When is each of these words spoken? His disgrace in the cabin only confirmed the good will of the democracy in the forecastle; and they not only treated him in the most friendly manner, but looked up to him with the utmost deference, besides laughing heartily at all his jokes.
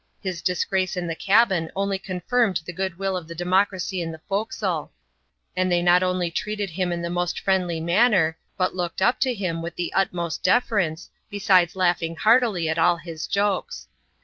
His 0.19 0.41
disgrace 0.41 0.97
in 0.97 1.05
the 1.05 1.13
cabin 1.13 1.69
only 1.75 1.99
confirmed 1.99 2.61
the 2.65 2.73
good 2.73 2.97
will 2.97 3.15
of 3.15 3.27
the 3.27 3.35
democracy 3.35 4.01
in 4.01 4.11
the 4.11 4.17
forecastle; 4.27 4.91
and 5.55 5.71
they 5.71 5.83
not 5.83 6.01
only 6.01 6.31
treated 6.31 6.71
him 6.71 6.91
in 6.91 7.03
the 7.03 7.09
most 7.11 7.39
friendly 7.39 7.79
manner, 7.79 8.35
but 8.57 8.73
looked 8.73 9.03
up 9.03 9.19
to 9.19 9.33
him 9.35 9.61
with 9.61 9.75
the 9.75 9.93
utmost 9.93 10.41
deference, 10.41 11.11
besides 11.29 11.75
laughing 11.75 12.15
heartily 12.15 12.67
at 12.67 12.79
all 12.79 12.97
his 12.97 13.27
jokes. 13.27 13.87